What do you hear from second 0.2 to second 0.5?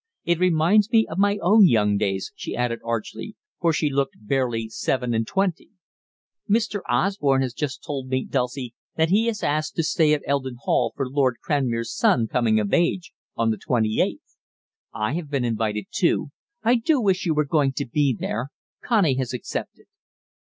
It